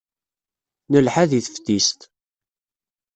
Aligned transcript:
Nelḥa 0.91 1.23
deg 1.31 1.43
teftist. 1.45 1.99